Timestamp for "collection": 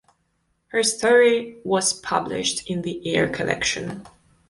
3.29-4.03